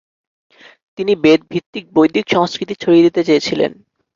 [0.97, 3.71] তিনি বেদ ভিত্তিক বৈদিক সংস্কৃতি ছড়িয়ে দিতে চেয়েছিলেন।